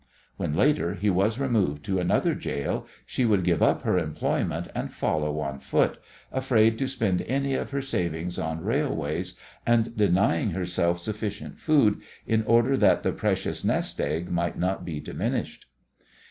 [0.35, 4.91] When, later, he was removed to another gaol she would give up her employment and
[4.91, 5.99] follow on foot,
[6.31, 12.41] afraid to spend any of her savings on railways, and denying herself sufficient food in
[12.45, 15.67] order that the precious "nest egg" might not be diminished.